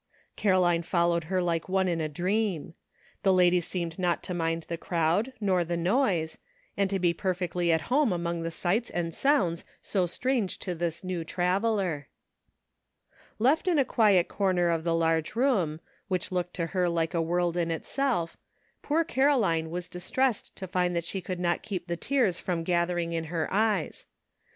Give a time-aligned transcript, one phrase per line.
[0.35, 2.73] Caroline followed her like one in a dream.
[3.21, 6.39] The lady seemed not to mind the crowd nor the noise,
[6.75, 11.03] and to be perfectly at home among the sights and sounds so strange to this
[11.03, 12.07] new traveler.
[13.37, 17.21] Left in a quiet corner of the large room, which looked to her like a
[17.21, 18.37] world in itself,
[18.81, 22.63] poor Caro line was distressed to find that she could not keep the tears from
[22.63, 24.07] gathering in her eyes.